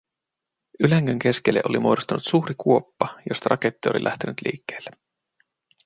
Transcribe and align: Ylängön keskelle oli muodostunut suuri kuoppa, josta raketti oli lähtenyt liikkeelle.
Ylängön 0.85 1.19
keskelle 1.19 1.61
oli 1.65 1.79
muodostunut 1.79 2.23
suuri 2.23 2.55
kuoppa, 2.57 3.21
josta 3.29 3.47
raketti 3.49 3.89
oli 3.89 4.03
lähtenyt 4.03 4.41
liikkeelle. 4.45 4.91